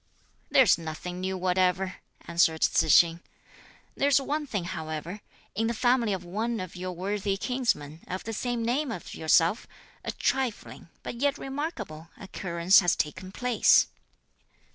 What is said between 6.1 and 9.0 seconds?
of one of your worthy kinsmen, of the same name